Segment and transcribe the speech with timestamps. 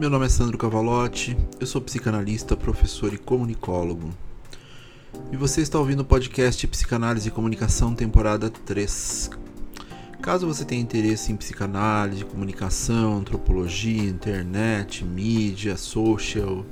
[0.00, 4.08] meu nome é Sandro Cavalotti, eu sou psicanalista, professor e comunicólogo.
[5.30, 9.28] E você está ouvindo o podcast Psicanálise e Comunicação, temporada 3.
[10.22, 16.64] Caso você tenha interesse em psicanálise, comunicação, antropologia, internet, mídia, social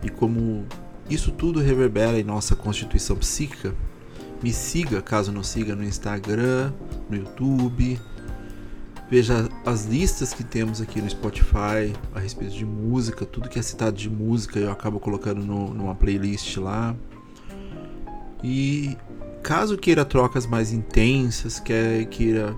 [0.00, 0.64] e como
[1.10, 3.74] isso tudo reverbera em nossa constituição psíquica,
[4.40, 6.72] me siga, caso não siga, no Instagram,
[7.10, 8.00] no YouTube,
[9.12, 13.62] Veja as listas que temos aqui no Spotify a respeito de música, tudo que é
[13.62, 16.96] citado de música eu acabo colocando no, numa playlist lá.
[18.42, 18.96] E
[19.42, 22.56] caso queira trocas mais intensas, quer, queira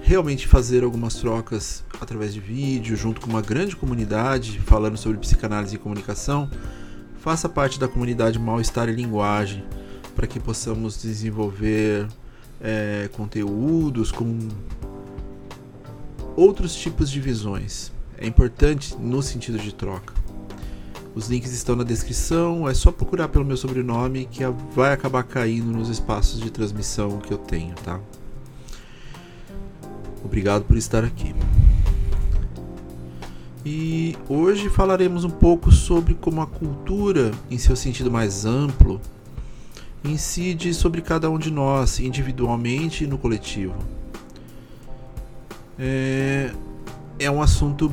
[0.00, 5.74] realmente fazer algumas trocas através de vídeo, junto com uma grande comunidade falando sobre psicanálise
[5.74, 6.48] e comunicação,
[7.18, 9.64] faça parte da comunidade Mal-Estar e Linguagem,
[10.14, 12.06] para que possamos desenvolver
[12.60, 14.38] é, conteúdos com
[16.36, 17.92] outros tipos de visões.
[18.18, 20.14] É importante no sentido de troca.
[21.14, 24.42] Os links estão na descrição, é só procurar pelo meu sobrenome que
[24.74, 28.00] vai acabar caindo nos espaços de transmissão que eu tenho, tá?
[30.24, 31.34] Obrigado por estar aqui.
[33.64, 39.00] E hoje falaremos um pouco sobre como a cultura, em seu sentido mais amplo,
[40.04, 43.93] incide sobre cada um de nós, individualmente e no coletivo
[45.78, 46.50] é,
[47.18, 47.92] é um assunto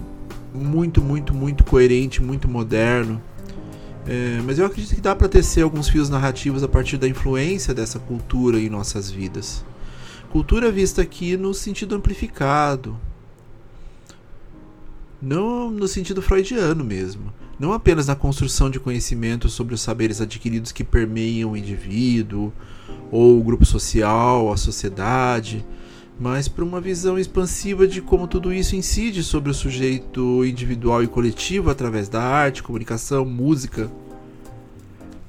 [0.53, 3.21] muito, muito, muito coerente, muito moderno.
[4.05, 7.73] É, mas eu acredito que dá para tecer alguns fios narrativos a partir da influência
[7.73, 9.63] dessa cultura em nossas vidas.
[10.31, 12.97] Cultura vista aqui no sentido amplificado,
[15.21, 17.31] não no sentido freudiano mesmo.
[17.59, 22.51] Não apenas na construção de conhecimento sobre os saberes adquiridos que permeiam o indivíduo,
[23.11, 25.63] ou o grupo social, a sociedade,
[26.19, 31.07] mas para uma visão expansiva de como tudo isso incide sobre o sujeito individual e
[31.07, 33.91] coletivo através da arte, comunicação, música,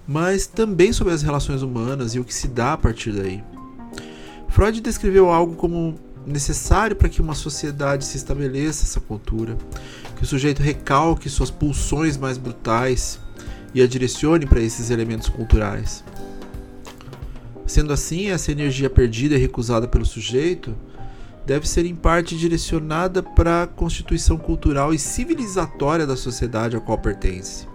[0.06, 3.42] mas também sobre as relações humanas e o que se dá a partir daí.
[4.48, 9.56] Freud descreveu algo como necessário para que uma sociedade se estabeleça essa cultura,
[10.16, 13.18] que o sujeito recalque suas pulsões mais brutais
[13.74, 16.04] e a direcione para esses elementos culturais.
[17.72, 20.76] Sendo assim, essa energia perdida e recusada pelo sujeito
[21.46, 26.98] deve ser em parte direcionada para a constituição cultural e civilizatória da sociedade a qual
[26.98, 27.66] pertence.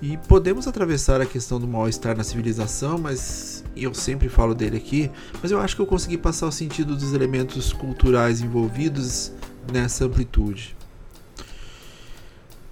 [0.00, 5.10] E podemos atravessar a questão do mal-estar na civilização, mas eu sempre falo dele aqui,
[5.42, 9.32] mas eu acho que eu consegui passar o sentido dos elementos culturais envolvidos
[9.72, 10.76] nessa amplitude.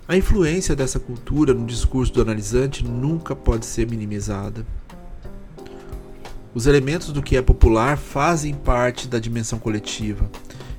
[0.06, 4.64] A influência dessa cultura no discurso do analisante nunca pode ser minimizada.
[6.54, 10.30] Os elementos do que é popular fazem parte da dimensão coletiva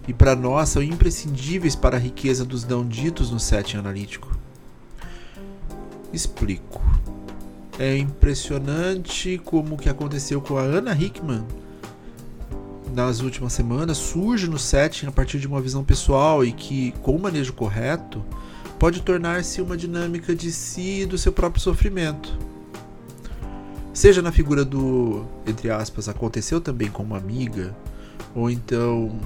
[0.07, 4.37] e para nós são imprescindíveis para a riqueza dos não ditos no setting analítico.
[6.13, 6.81] Explico.
[7.77, 11.45] É impressionante como o que aconteceu com a Anna Hickman
[12.93, 17.13] nas últimas semanas surge no setting a partir de uma visão pessoal e que, com
[17.13, 18.23] o manejo correto,
[18.79, 22.54] pode tornar-se uma dinâmica de si e do seu próprio sofrimento
[23.95, 27.73] Seja na figura do, entre aspas, aconteceu também com uma amiga,
[28.35, 29.17] ou então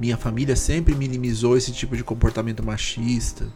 [0.00, 3.46] minha família sempre minimizou esse tipo de comportamento machista.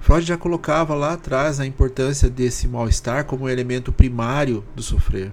[0.00, 5.30] Freud já colocava lá atrás a importância desse mal-estar como elemento primário do sofrer.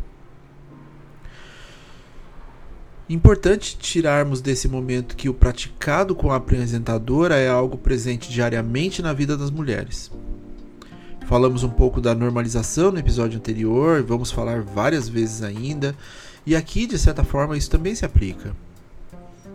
[3.10, 9.12] Importante tirarmos desse momento que o praticado com a apresentadora é algo presente diariamente na
[9.12, 10.12] vida das mulheres.
[11.30, 15.96] Falamos um pouco da normalização no episódio anterior, vamos falar várias vezes ainda,
[16.44, 18.56] e aqui, de certa forma, isso também se aplica.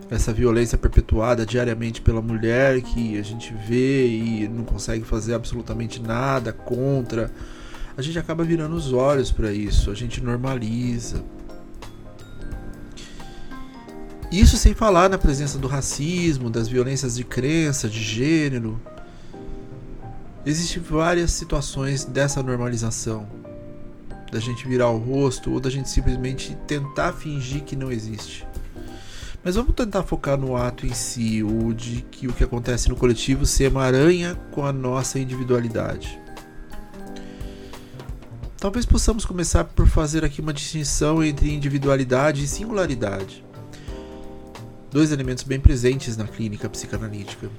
[0.09, 6.01] Essa violência perpetuada diariamente pela mulher que a gente vê e não consegue fazer absolutamente
[6.01, 7.29] nada contra,
[7.97, 11.25] a gente acaba virando os olhos para isso, a gente normaliza.
[14.31, 18.79] Isso sem falar na presença do racismo, das violências de crença, de gênero,
[20.45, 23.27] Existem várias situações dessa normalização,
[24.31, 28.45] da gente virar o rosto ou da gente simplesmente tentar fingir que não existe.
[29.43, 32.95] Mas vamos tentar focar no ato em si, o de que o que acontece no
[32.95, 36.19] coletivo se emaranha com a nossa individualidade.
[38.57, 43.43] Talvez possamos começar por fazer aqui uma distinção entre individualidade e singularidade.
[44.91, 47.49] Dois elementos bem presentes na clínica psicanalítica.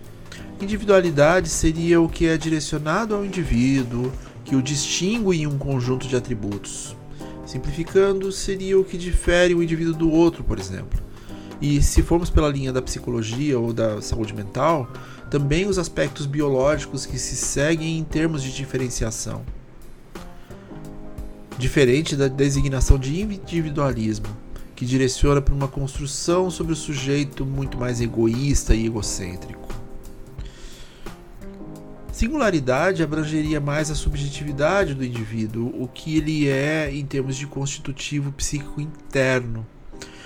[0.60, 4.10] Individualidade seria o que é direcionado ao indivíduo,
[4.42, 6.96] que o distingue em um conjunto de atributos.
[7.44, 10.98] Simplificando, seria o que difere o indivíduo do outro, por exemplo.
[11.60, 14.90] E se formos pela linha da psicologia ou da saúde mental,
[15.30, 19.44] também os aspectos biológicos que se seguem em termos de diferenciação.
[21.58, 24.28] Diferente da designação de individualismo,
[24.74, 29.65] que direciona para uma construção sobre o sujeito muito mais egoísta e egocêntrico.
[32.16, 38.32] Singularidade abrangeria mais a subjetividade do indivíduo, o que ele é em termos de constitutivo
[38.32, 39.66] psíquico interno,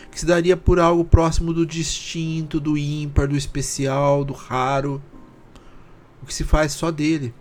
[0.09, 5.03] que se daria por algo próximo do distinto, do ímpar, do especial, do raro,
[6.23, 7.35] o que se faz só dele.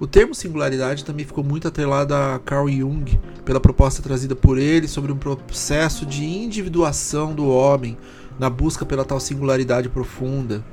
[0.00, 4.88] O termo singularidade também ficou muito atrelado a Carl Jung, pela proposta trazida por ele
[4.88, 7.96] sobre um processo de individuação do homem
[8.36, 10.64] na busca pela tal singularidade profunda.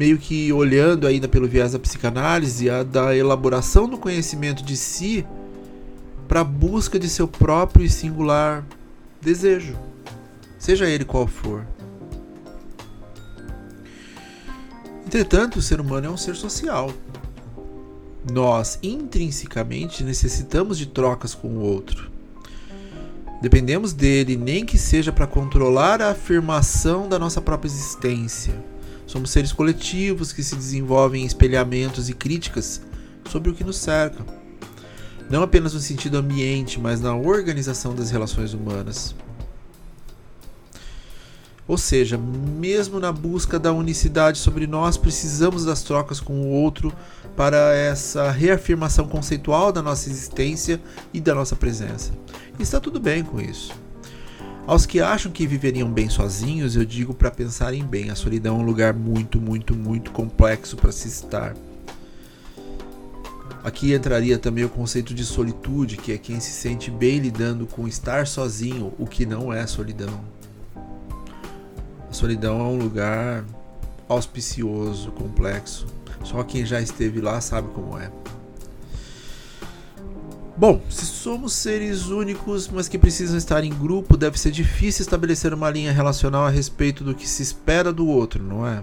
[0.00, 5.26] Meio que olhando ainda pelo viés da psicanálise, a da elaboração do conhecimento de si
[6.26, 8.64] para a busca de seu próprio e singular
[9.20, 9.76] desejo,
[10.58, 11.66] seja ele qual for.
[15.04, 16.90] Entretanto, o ser humano é um ser social.
[18.32, 22.10] Nós, intrinsecamente, necessitamos de trocas com o outro.
[23.42, 28.79] Dependemos dele, nem que seja para controlar a afirmação da nossa própria existência.
[29.10, 32.80] Somos seres coletivos que se desenvolvem em espelhamentos e críticas
[33.28, 34.24] sobre o que nos cerca
[35.30, 39.14] não apenas no sentido ambiente, mas na organização das relações humanas.
[41.68, 46.92] Ou seja, mesmo na busca da unicidade sobre nós, precisamos das trocas com o outro
[47.36, 50.82] para essa reafirmação conceitual da nossa existência
[51.14, 52.10] e da nossa presença.
[52.58, 53.70] E está tudo bem com isso.
[54.66, 58.62] Aos que acham que viveriam bem sozinhos, eu digo para pensarem bem: a solidão é
[58.62, 61.54] um lugar muito, muito, muito complexo para se estar.
[63.62, 67.86] Aqui entraria também o conceito de solitude, que é quem se sente bem lidando com
[67.86, 70.20] estar sozinho, o que não é solidão.
[72.08, 73.44] A solidão é um lugar
[74.08, 75.86] auspicioso, complexo.
[76.24, 78.10] Só quem já esteve lá sabe como é.
[80.60, 85.54] Bom, se somos seres únicos, mas que precisam estar em grupo, deve ser difícil estabelecer
[85.54, 88.82] uma linha relacional a respeito do que se espera do outro, não é?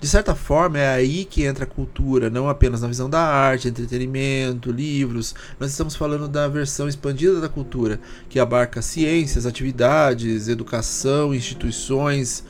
[0.00, 3.66] De certa forma, é aí que entra a cultura, não apenas na visão da arte,
[3.66, 5.34] entretenimento, livros.
[5.58, 12.44] Nós estamos falando da versão expandida da cultura, que abarca ciências, atividades, educação, instituições,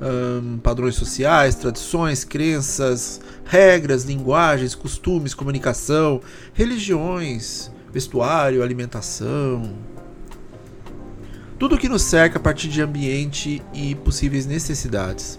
[0.00, 6.20] hum, padrões sociais, tradições, crenças, regras, linguagens, costumes, comunicação,
[6.54, 9.74] religiões, vestuário, alimentação.
[11.58, 15.38] Tudo que nos cerca a partir de ambiente e possíveis necessidades.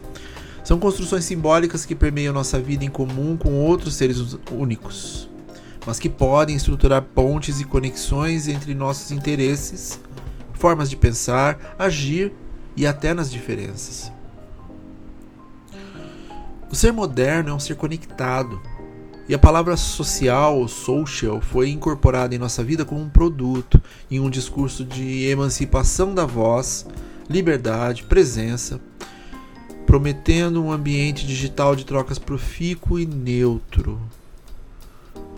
[0.64, 5.28] São construções simbólicas que permeiam nossa vida em comum com outros seres únicos,
[5.86, 10.00] mas que podem estruturar pontes e conexões entre nossos interesses,
[10.54, 12.32] formas de pensar, agir
[12.78, 14.12] e até nas diferenças.
[16.72, 18.62] O ser moderno é um ser conectado,
[19.28, 24.20] e a palavra social ou social foi incorporada em nossa vida como um produto, em
[24.20, 26.86] um discurso de emancipação da voz,
[27.30, 28.80] liberdade, presença
[29.86, 34.00] prometendo um ambiente digital de trocas profícuo e neutro.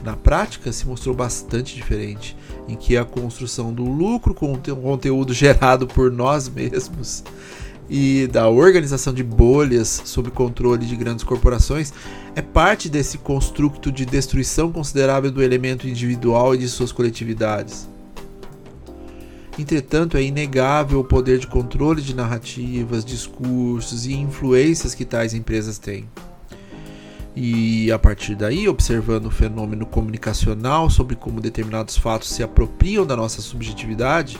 [0.04, 2.38] Na prática, se mostrou bastante diferente,
[2.68, 7.24] em que a construção do lucro com o conteúdo gerado por nós mesmos
[7.90, 11.94] e da organização de bolhas sob controle de grandes corporações
[12.36, 17.88] é parte desse construto de destruição considerável do elemento individual e de suas coletividades.
[19.58, 25.78] Entretanto, é inegável o poder de controle de narrativas, discursos e influências que tais empresas
[25.78, 26.08] têm.
[27.36, 33.16] E a partir daí, observando o fenômeno comunicacional sobre como determinados fatos se apropriam da
[33.16, 34.40] nossa subjetividade,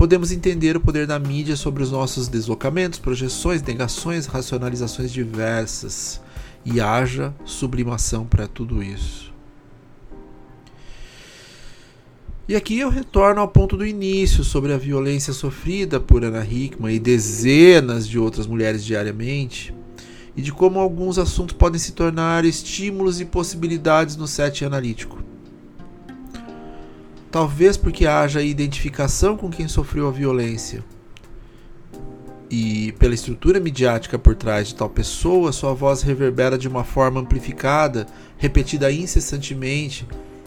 [0.00, 6.22] podemos entender o poder da mídia sobre os nossos deslocamentos, projeções, negações, racionalizações diversas.
[6.64, 9.30] E haja sublimação para tudo isso.
[12.48, 16.94] E aqui eu retorno ao ponto do início sobre a violência sofrida por Ana Hickman
[16.94, 19.74] e dezenas de outras mulheres diariamente,
[20.34, 25.29] e de como alguns assuntos podem se tornar estímulos e possibilidades no set analítico.
[27.30, 30.84] Talvez porque haja identificação com quem sofreu a violência.
[32.50, 37.20] E pela estrutura midiática por trás de tal pessoa, sua voz reverbera de uma forma
[37.20, 38.06] amplificada,
[38.36, 40.04] repetida incessantemente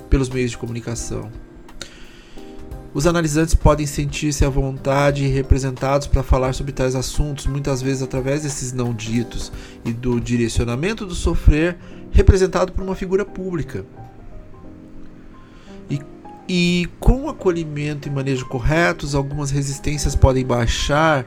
[0.10, 1.32] pelos meios de comunicação.
[2.94, 8.04] Os analisantes podem sentir-se à vontade e representados para falar sobre tais assuntos, muitas vezes
[8.04, 9.52] através desses não ditos
[9.86, 11.78] e do direcionamento do sofrer
[12.12, 13.86] representado por uma figura pública.
[16.48, 21.26] E com o acolhimento e manejo corretos, algumas resistências podem baixar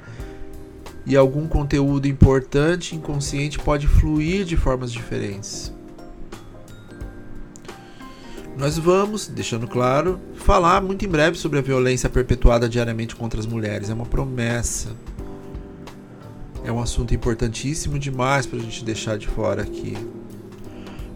[1.07, 5.73] e algum conteúdo importante inconsciente pode fluir de formas diferentes.
[8.59, 13.47] Nós vamos, deixando claro, falar muito em breve sobre a violência perpetuada diariamente contra as
[13.47, 13.91] mulheres.
[13.91, 14.97] É uma promessa.
[16.65, 19.95] É um assunto importantíssimo demais para a gente deixar de fora aqui.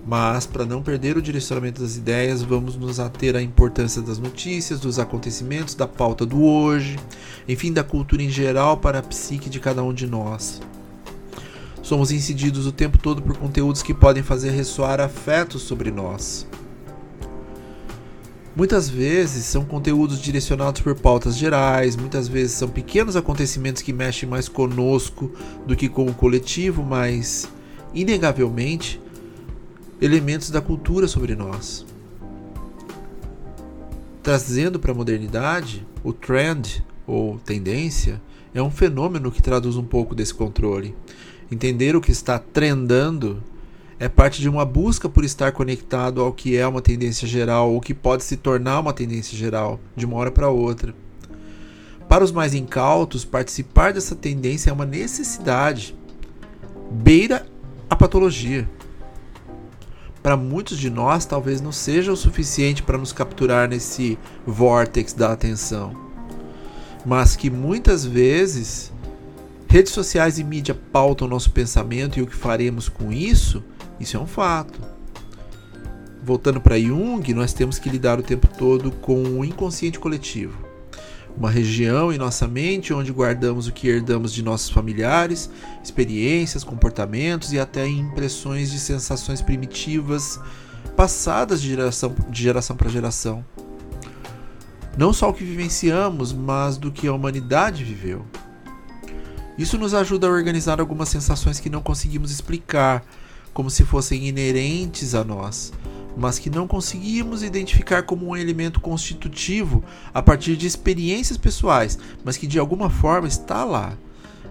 [0.07, 4.81] Mas, para não perder o direcionamento das ideias, vamos nos ater à importância das notícias,
[4.81, 6.99] dos acontecimentos, da pauta do hoje,
[7.47, 10.61] enfim, da cultura em geral para a psique de cada um de nós.
[11.83, 16.47] Somos incididos o tempo todo por conteúdos que podem fazer ressoar afetos sobre nós.
[18.55, 24.29] Muitas vezes são conteúdos direcionados por pautas gerais, muitas vezes são pequenos acontecimentos que mexem
[24.29, 25.33] mais conosco
[25.67, 27.49] do que com o coletivo, mas,
[27.95, 29.01] inegavelmente,
[30.01, 31.85] elementos da cultura sobre nós.
[34.23, 38.21] Trazendo para a modernidade, o trend, ou tendência,
[38.55, 40.95] é um fenômeno que traduz um pouco desse controle.
[41.53, 43.43] Entender o que está trendando
[43.99, 47.81] é parte de uma busca por estar conectado ao que é uma tendência geral ou
[47.81, 50.95] que pode se tornar uma tendência geral de uma hora para outra.
[52.09, 55.95] Para os mais incautos, participar dessa tendência é uma necessidade,
[56.91, 57.47] beira
[57.89, 58.69] a patologia
[60.23, 65.33] para muitos de nós talvez não seja o suficiente para nos capturar nesse vórtex da
[65.33, 65.95] atenção,
[67.05, 68.93] mas que muitas vezes
[69.67, 73.63] redes sociais e mídia pautam nosso pensamento e o que faremos com isso,
[73.99, 74.81] isso é um fato.
[76.23, 80.70] Voltando para Jung, nós temos que lidar o tempo todo com o inconsciente coletivo
[81.41, 85.49] uma região em nossa mente onde guardamos o que herdamos de nossos familiares,
[85.83, 90.39] experiências, comportamentos e até impressões de sensações primitivas
[90.95, 93.43] passadas de geração, de geração para geração.
[94.99, 98.27] Não só o que vivenciamos, mas do que a humanidade viveu.
[99.57, 103.03] Isso nos ajuda a organizar algumas sensações que não conseguimos explicar,
[103.55, 105.73] como se fossem inerentes a nós,
[106.17, 112.37] mas que não conseguimos identificar como um elemento constitutivo a partir de experiências pessoais, mas
[112.37, 113.97] que de alguma forma está lá,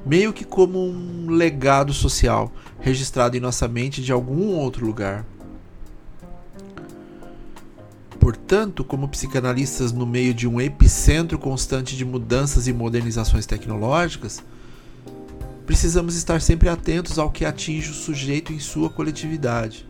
[0.05, 5.25] meio que como um legado social registrado em nossa mente de algum outro lugar.
[8.19, 14.43] Portanto, como psicanalistas no meio de um epicentro constante de mudanças e modernizações tecnológicas,
[15.65, 19.87] precisamos estar sempre atentos ao que atinge o sujeito em sua coletividade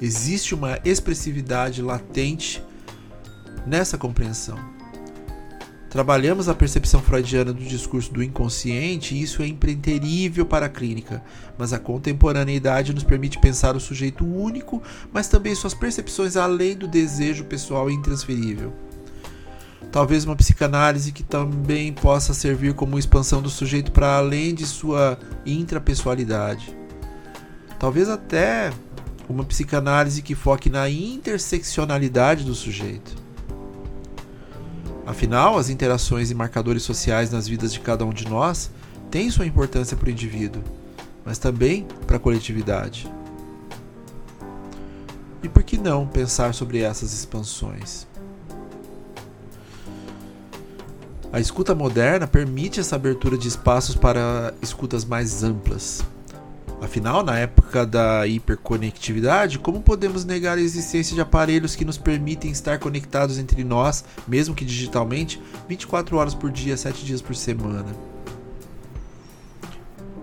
[0.00, 2.62] Existe uma expressividade latente
[3.66, 4.58] nessa compreensão.
[5.90, 11.22] Trabalhamos a percepção freudiana do discurso do inconsciente e isso é impreterível para a clínica,
[11.56, 16.86] mas a contemporaneidade nos permite pensar o sujeito único, mas também suas percepções além do
[16.86, 18.72] desejo pessoal intransferível.
[19.90, 25.18] Talvez uma psicanálise que também possa servir como expansão do sujeito para além de sua
[25.46, 26.76] intrapessoalidade.
[27.78, 28.70] Talvez até
[29.28, 33.14] uma psicanálise que foque na interseccionalidade do sujeito.
[35.06, 38.70] Afinal, as interações e marcadores sociais nas vidas de cada um de nós
[39.10, 40.62] têm sua importância para o indivíduo,
[41.24, 43.10] mas também para a coletividade.
[45.42, 48.06] E por que não pensar sobre essas expansões?
[51.32, 56.02] A escuta moderna permite essa abertura de espaços para escutas mais amplas.
[56.80, 62.52] Afinal, na época da hiperconectividade, como podemos negar a existência de aparelhos que nos permitem
[62.52, 67.86] estar conectados entre nós, mesmo que digitalmente, 24 horas por dia, 7 dias por semana?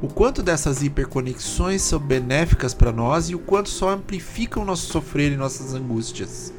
[0.01, 5.33] O quanto dessas hiperconexões são benéficas para nós e o quanto só amplificam nosso sofrer
[5.33, 6.53] e nossas angústias.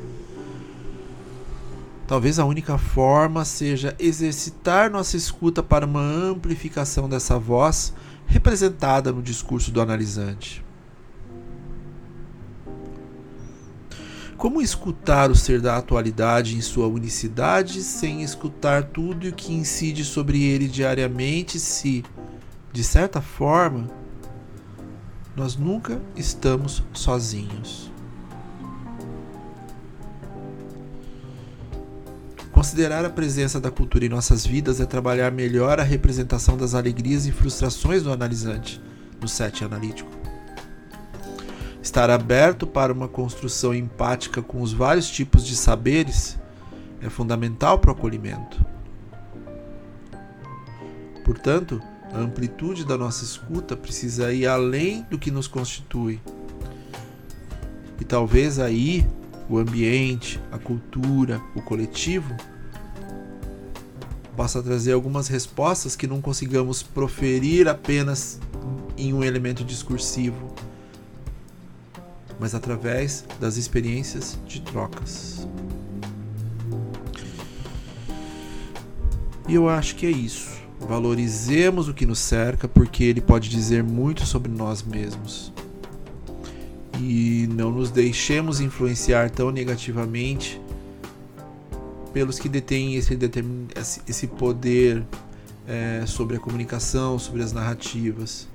[2.06, 7.92] Talvez a única forma seja exercitar nossa escuta para uma amplificação dessa voz
[8.26, 10.64] representada no discurso do analisante.
[14.36, 20.04] Como escutar o ser da atualidade em sua unicidade sem escutar tudo o que incide
[20.04, 22.04] sobre ele diariamente se,
[22.70, 23.88] de certa forma,
[25.34, 27.85] nós nunca estamos sozinhos?
[32.66, 37.24] Considerar a presença da cultura em nossas vidas é trabalhar melhor a representação das alegrias
[37.24, 38.82] e frustrações do analisante
[39.20, 40.10] no set analítico.
[41.80, 46.36] Estar aberto para uma construção empática com os vários tipos de saberes
[47.00, 48.60] é fundamental para o acolhimento.
[51.24, 51.80] Portanto,
[52.12, 56.20] a amplitude da nossa escuta precisa ir além do que nos constitui.
[58.00, 59.06] E talvez aí
[59.48, 62.36] o ambiente, a cultura, o coletivo,
[64.36, 68.38] possa trazer algumas respostas que não consigamos proferir apenas
[68.96, 70.54] em um elemento discursivo,
[72.38, 75.48] mas através das experiências de trocas.
[79.48, 80.56] E eu acho que é isso.
[80.80, 85.52] Valorizemos o que nos cerca, porque ele pode dizer muito sobre nós mesmos.
[87.00, 90.60] E não nos deixemos influenciar tão negativamente
[92.16, 93.14] pelos que detêm esse,
[94.08, 95.04] esse poder
[95.68, 98.48] é, sobre a comunicação, sobre as narrativas.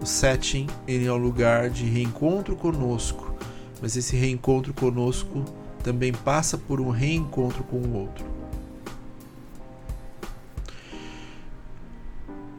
[0.00, 3.32] O setting ele é um lugar de reencontro conosco,
[3.80, 5.44] mas esse reencontro conosco
[5.84, 8.26] também passa por um reencontro com o outro.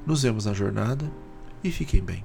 [0.06, 1.12] Nos vemos na jornada
[1.62, 2.24] e fiquem bem.